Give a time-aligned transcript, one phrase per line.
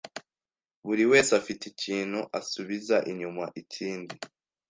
[0.85, 4.15] buriwese afite ikintu asubiza inyuma ikindi